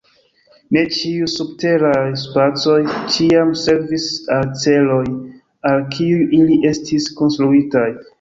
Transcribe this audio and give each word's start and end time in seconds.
Ne 0.75 0.81
ĉiuj 0.93 1.25
subteraj 1.33 2.07
spacoj 2.21 2.77
ĉiam 3.15 3.51
servis 3.63 4.07
al 4.37 4.49
celoj, 4.63 5.03
al 5.73 5.85
kiuj 5.97 6.25
ili 6.39 6.59
estis 6.71 7.07
konstruitaj. 7.21 7.87